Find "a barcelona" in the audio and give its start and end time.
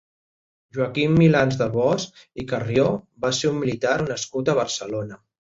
4.53-5.23